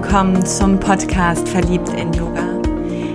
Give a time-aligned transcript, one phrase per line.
[0.00, 2.62] willkommen zum Podcast Verliebt in Yoga.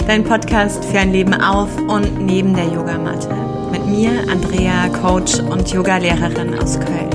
[0.05, 3.33] Dein Podcast für ein Leben auf und neben der Yogamatte.
[3.71, 7.09] Mit mir, Andrea, Coach und Yogalehrerin aus Köln.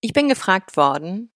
[0.00, 1.30] Ich bin gefragt worden,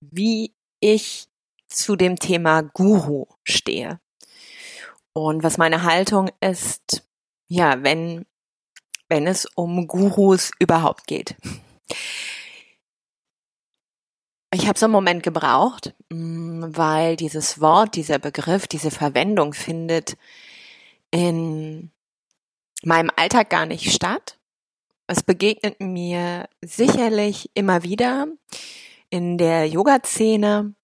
[0.00, 1.26] wie ich
[1.66, 3.98] zu dem Thema Guru stehe.
[5.12, 7.06] Und was meine Haltung ist,
[7.48, 8.26] ja, wenn,
[9.08, 11.34] wenn es um Gurus überhaupt geht.
[14.52, 20.16] Ich habe so einen Moment gebraucht, mm, weil dieses Wort, dieser Begriff, diese Verwendung findet
[21.12, 21.92] in
[22.82, 24.38] meinem Alltag gar nicht statt.
[25.06, 28.26] Es begegnet mir sicherlich immer wieder
[29.08, 30.74] in der Yoga-Szene,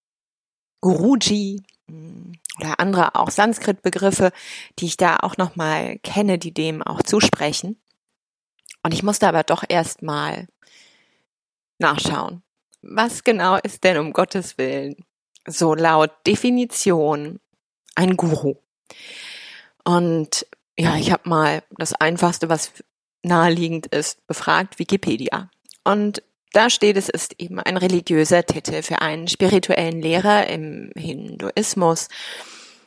[0.81, 4.33] Guruji mm, oder andere auch Sanskrit-Begriffe,
[4.79, 7.81] die ich da auch nochmal kenne, die dem auch zusprechen.
[8.83, 10.47] Und ich musste aber doch erstmal
[11.79, 12.43] nachschauen.
[12.83, 14.97] Was genau ist denn um Gottes Willen
[15.47, 17.41] so laut Definition
[17.95, 18.55] ein Guru?
[19.85, 20.47] Und
[20.79, 22.73] ja, ich habe mal das Einfachste, was
[23.23, 25.51] naheliegend ist, befragt, Wikipedia.
[25.85, 32.09] Und da steht, es ist eben ein religiöser Titel für einen spirituellen Lehrer im Hinduismus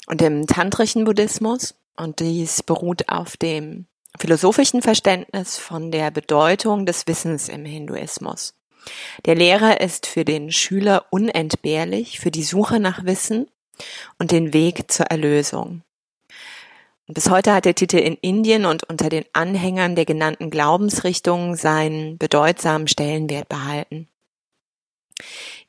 [0.07, 1.75] und im tantrischen Buddhismus.
[1.95, 3.85] Und dies beruht auf dem
[4.17, 8.55] philosophischen Verständnis von der Bedeutung des Wissens im Hinduismus.
[9.25, 13.49] Der Lehrer ist für den Schüler unentbehrlich für die Suche nach Wissen
[14.17, 15.83] und den Weg zur Erlösung.
[17.11, 22.19] Bis heute hat der Titel in Indien und unter den Anhängern der genannten Glaubensrichtungen seinen
[22.19, 24.07] bedeutsamen Stellenwert behalten.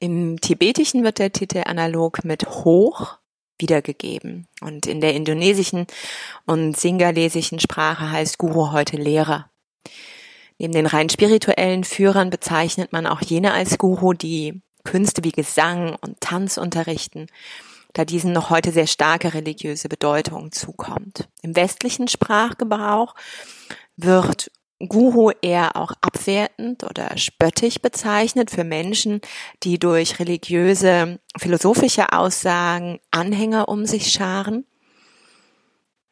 [0.00, 3.16] Im Tibetischen wird der Titel analog mit Hoch
[3.58, 5.86] wiedergegeben und in der indonesischen
[6.44, 9.48] und singalesischen Sprache heißt Guru heute Lehrer.
[10.58, 15.96] Neben den rein spirituellen Führern bezeichnet man auch jene als Guru, die Künste wie Gesang
[16.02, 17.28] und Tanz unterrichten
[17.92, 21.28] da diesen noch heute sehr starke religiöse Bedeutung zukommt.
[21.42, 23.14] Im westlichen Sprachgebrauch
[23.96, 24.50] wird
[24.88, 29.20] Guru eher auch abwertend oder spöttisch bezeichnet für Menschen,
[29.62, 34.64] die durch religiöse, philosophische Aussagen Anhänger um sich scharen.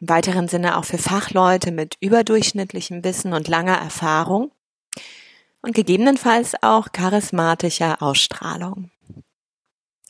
[0.01, 4.53] Im weiteren Sinne auch für Fachleute mit überdurchschnittlichem Wissen und langer Erfahrung
[5.63, 8.91] und gegebenenfalls auch charismatischer Ausstrahlung.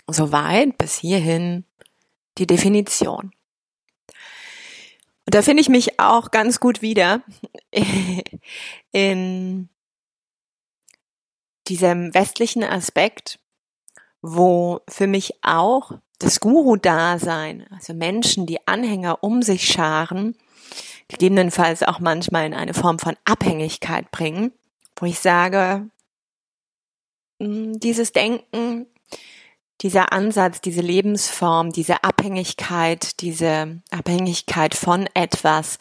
[0.09, 1.65] Soweit bis hierhin
[2.39, 3.33] die Definition.
[5.27, 7.23] Und da finde ich mich auch ganz gut wieder
[8.93, 9.69] in
[11.67, 13.39] diesem westlichen Aspekt,
[14.23, 20.35] wo für mich auch das Guru-Dasein, also Menschen, die Anhänger um sich scharen,
[21.09, 24.53] gegebenenfalls auch manchmal in eine Form von Abhängigkeit bringen,
[24.97, 25.89] wo ich sage,
[27.41, 28.87] hm, dieses Denken
[29.81, 35.79] dieser Ansatz, diese Lebensform, diese Abhängigkeit, diese Abhängigkeit von etwas,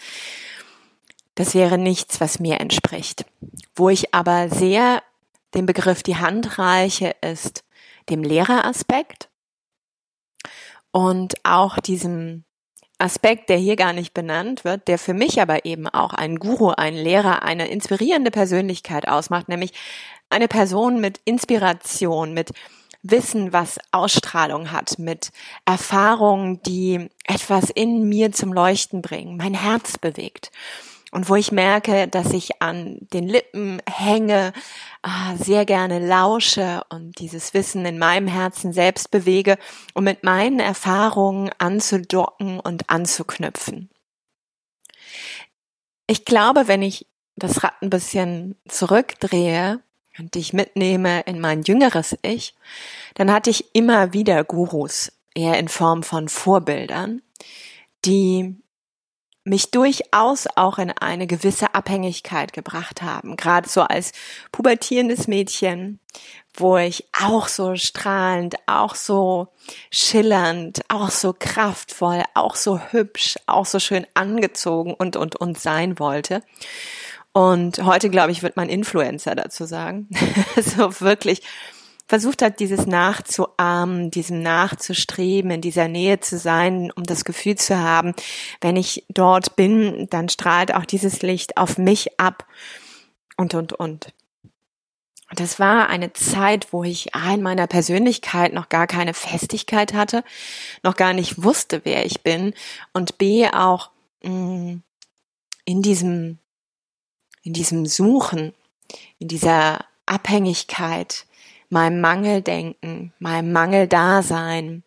[1.36, 3.26] das wäre nichts, was mir entspricht.
[3.76, 5.04] Wo ich aber sehr
[5.54, 7.64] dem Begriff die Hand reiche, ist
[8.10, 9.30] dem Lehreraspekt
[10.92, 12.44] und auch diesem
[13.00, 16.70] Aspekt, der hier gar nicht benannt wird, der für mich aber eben auch ein Guru,
[16.70, 19.74] ein Lehrer, eine inspirierende Persönlichkeit ausmacht, nämlich
[20.30, 22.52] eine Person mit Inspiration, mit
[23.10, 25.32] Wissen, was Ausstrahlung hat, mit
[25.66, 30.52] Erfahrungen, die etwas in mir zum Leuchten bringen, mein Herz bewegt.
[31.12, 34.52] Und wo ich merke, dass ich an den Lippen hänge,
[35.04, 39.58] ah, sehr gerne lausche und dieses Wissen in meinem Herzen selbst bewege,
[39.94, 43.90] um mit meinen Erfahrungen anzudocken und anzuknüpfen.
[46.08, 47.08] Ich glaube, wenn ich
[47.38, 49.82] das Rad ein bisschen zurückdrehe,
[50.18, 52.56] und dich mitnehme in mein jüngeres Ich,
[53.16, 57.22] dann hatte ich immer wieder Gurus, eher in Form von Vorbildern,
[58.06, 58.56] die
[59.48, 63.38] mich durchaus auch in eine gewisse Abhängigkeit gebracht haben.
[63.38, 64.12] Gerade so als
[64.52, 66.00] pubertierendes Mädchen,
[66.54, 69.48] wo ich auch so strahlend, auch so
[69.90, 75.98] schillernd, auch so kraftvoll, auch so hübsch, auch so schön angezogen und, und, und sein
[75.98, 76.44] wollte.
[77.38, 80.10] Und heute, glaube ich, wird man Influencer dazu sagen.
[80.56, 81.44] so wirklich
[82.08, 87.78] versucht hat, dieses nachzuahmen, diesem nachzustreben, in dieser Nähe zu sein, um das Gefühl zu
[87.78, 88.16] haben,
[88.60, 92.48] wenn ich dort bin, dann strahlt auch dieses Licht auf mich ab
[93.36, 94.08] und, und, und.
[95.30, 100.24] Und das war eine Zeit, wo ich in meiner Persönlichkeit noch gar keine Festigkeit hatte,
[100.82, 102.56] noch gar nicht wusste, wer ich bin
[102.94, 103.92] und B auch
[104.24, 104.84] mh, mm,
[105.66, 106.40] in diesem,
[107.48, 108.54] in diesem Suchen,
[109.20, 111.26] in dieser Abhängigkeit,
[111.70, 114.84] meinem Mangeldenken, meinem Mangeldasein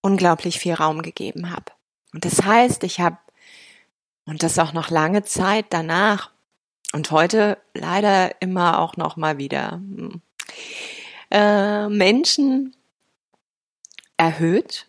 [0.00, 1.70] unglaublich viel Raum gegeben habe.
[2.12, 3.18] Und das heißt, ich habe,
[4.26, 6.32] und das auch noch lange Zeit danach,
[6.92, 9.80] und heute leider immer auch noch mal wieder
[11.30, 12.74] äh, Menschen
[14.16, 14.88] erhöht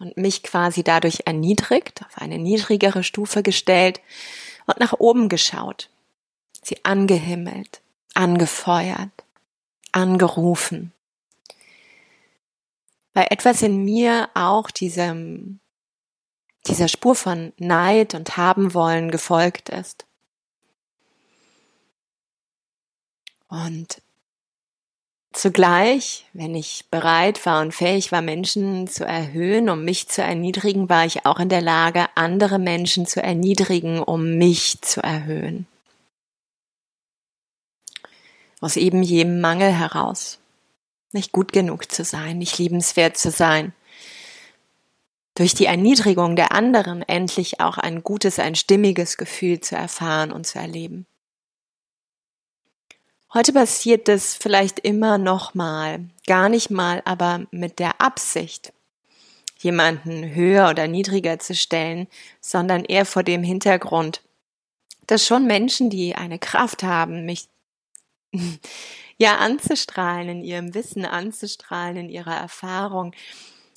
[0.00, 4.00] und mich quasi dadurch erniedrigt, auf eine niedrigere Stufe gestellt
[4.70, 5.90] und nach oben geschaut,
[6.62, 7.80] sie angehimmelt,
[8.14, 9.10] angefeuert,
[9.92, 10.92] angerufen.
[13.12, 15.58] Weil etwas in mir auch diesem,
[16.66, 20.06] dieser Spur von Neid und haben wollen gefolgt ist.
[23.48, 24.00] Und
[25.32, 30.88] zugleich, wenn ich bereit war und fähig war, Menschen zu erhöhen, um mich zu erniedrigen,
[30.88, 35.66] war ich auch in der Lage, andere Menschen zu erniedrigen, um mich zu erhöhen.
[38.60, 40.38] Aus eben jedem Mangel heraus.
[41.12, 43.72] Nicht gut genug zu sein, nicht liebenswert zu sein.
[45.34, 50.46] Durch die Erniedrigung der anderen endlich auch ein gutes, ein stimmiges Gefühl zu erfahren und
[50.46, 51.06] zu erleben.
[53.32, 58.72] Heute passiert das vielleicht immer noch mal, gar nicht mal, aber mit der Absicht,
[59.58, 62.08] jemanden höher oder niedriger zu stellen,
[62.40, 64.22] sondern eher vor dem Hintergrund,
[65.06, 67.46] dass schon Menschen, die eine Kraft haben, mich
[69.16, 73.12] ja anzustrahlen, in ihrem Wissen anzustrahlen, in ihrer Erfahrung,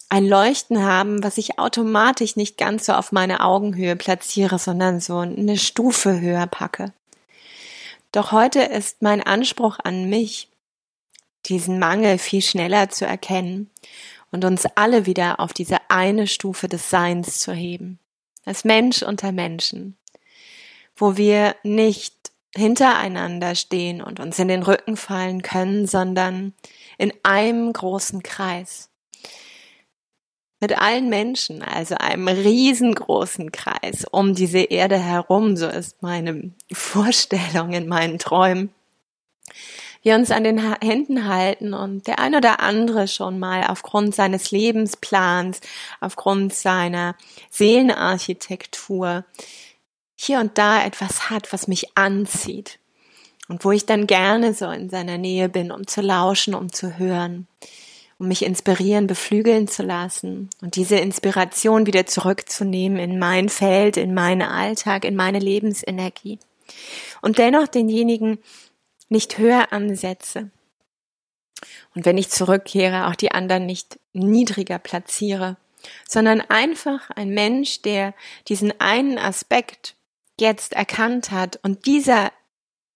[0.10, 5.20] ein Leuchten haben, was ich automatisch nicht ganz so auf meine Augenhöhe platziere, sondern so
[5.20, 6.92] eine Stufe höher packe.
[8.14, 10.48] Doch heute ist mein Anspruch an mich,
[11.48, 13.72] diesen Mangel viel schneller zu erkennen
[14.32, 18.00] und uns alle wieder auf diese eine Stufe des Seins zu heben.
[18.46, 19.98] Als Mensch unter Menschen,
[20.96, 26.54] wo wir nicht hintereinander stehen und uns in den Rücken fallen können, sondern
[27.00, 28.92] in einem großen Kreis
[30.64, 37.74] mit allen Menschen, also einem riesengroßen Kreis um diese Erde herum, so ist meine Vorstellung
[37.74, 38.70] in meinen Träumen,
[40.04, 44.52] wir uns an den Händen halten und der ein oder andere schon mal aufgrund seines
[44.52, 45.60] Lebensplans,
[46.00, 47.16] aufgrund seiner
[47.50, 49.26] Seelenarchitektur
[50.16, 52.80] hier und da etwas hat, was mich anzieht
[53.50, 56.98] und wo ich dann gerne so in seiner Nähe bin, um zu lauschen, um zu
[56.98, 57.48] hören
[58.24, 64.14] um mich inspirieren, beflügeln zu lassen und diese Inspiration wieder zurückzunehmen in mein Feld, in
[64.14, 66.40] meinen Alltag, in meine Lebensenergie.
[67.22, 68.40] Und dennoch denjenigen
[69.10, 70.52] nicht höher ansetze.
[71.96, 75.58] Und wenn ich zurückkehre, auch die anderen nicht niedriger platziere,
[76.08, 78.14] sondern einfach ein Mensch, der
[78.48, 79.96] diesen einen Aspekt
[80.40, 82.32] jetzt erkannt hat und dieser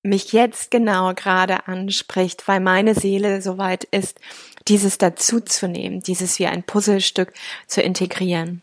[0.08, 4.20] mich jetzt genau gerade anspricht, weil meine Seele soweit ist,
[4.68, 7.34] dieses dazuzunehmen, dieses wie ein Puzzlestück
[7.68, 8.62] zu integrieren.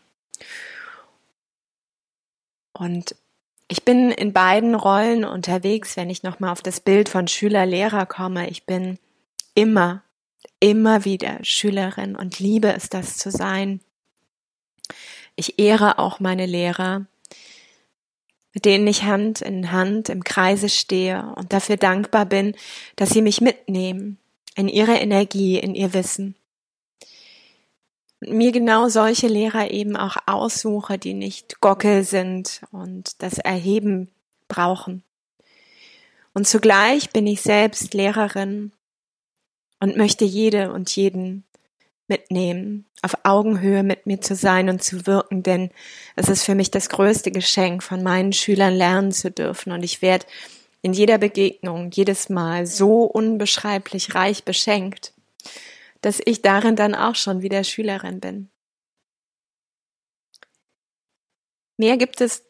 [2.73, 3.15] Und
[3.67, 8.49] ich bin in beiden Rollen unterwegs, wenn ich nochmal auf das Bild von Schüler-Lehrer komme.
[8.49, 8.99] Ich bin
[9.55, 10.03] immer,
[10.59, 13.81] immer wieder Schülerin und liebe es, das zu sein.
[15.35, 17.05] Ich ehre auch meine Lehrer,
[18.55, 22.55] mit denen ich Hand in Hand im Kreise stehe und dafür dankbar bin,
[22.95, 24.17] dass sie mich mitnehmen,
[24.55, 26.35] in ihre Energie, in ihr Wissen.
[28.21, 34.09] Und mir genau solche Lehrer eben auch aussuche, die nicht Gockel sind und das Erheben
[34.47, 35.03] brauchen.
[36.33, 38.71] Und zugleich bin ich selbst Lehrerin
[39.81, 41.43] und möchte jede und jeden
[42.07, 45.71] mitnehmen, auf Augenhöhe mit mir zu sein und zu wirken, denn
[46.15, 49.71] es ist für mich das größte Geschenk, von meinen Schülern lernen zu dürfen.
[49.71, 50.25] Und ich werde
[50.81, 55.13] in jeder Begegnung jedes Mal so unbeschreiblich reich beschenkt,
[56.01, 58.49] dass ich darin dann auch schon wieder Schülerin bin.
[61.77, 62.43] Mehr gibt es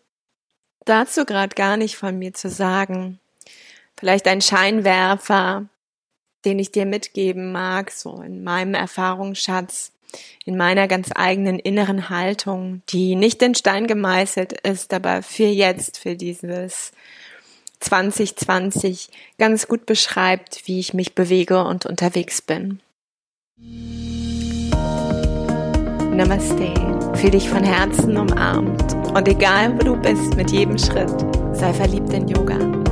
[0.84, 3.20] dazu gerade gar nicht von mir zu sagen.
[3.98, 5.70] Vielleicht ein Scheinwerfer,
[6.46, 9.92] den ich dir mitgeben mag, so in meinem Erfahrungsschatz,
[10.46, 15.98] in meiner ganz eigenen inneren Haltung, die nicht in Stein gemeißelt ist, aber für jetzt,
[15.98, 16.92] für dieses
[17.80, 22.80] 2020 ganz gut beschreibt, wie ich mich bewege und unterwegs bin.
[26.16, 26.74] Namaste.
[27.16, 31.12] Fühl dich von Herzen umarmt und egal wo du bist, mit jedem Schritt,
[31.54, 32.85] sei verliebt in Yoga.